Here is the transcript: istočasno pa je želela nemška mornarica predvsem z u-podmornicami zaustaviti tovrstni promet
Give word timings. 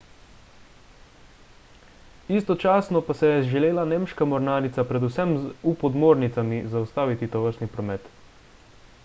istočasno 2.37 3.01
pa 3.09 3.17
je 3.27 3.43
želela 3.51 3.85
nemška 3.91 4.29
mornarica 4.33 4.87
predvsem 4.93 5.37
z 5.45 5.53
u-podmornicami 5.75 6.63
zaustaviti 6.75 7.31
tovrstni 7.37 7.71
promet 7.79 8.11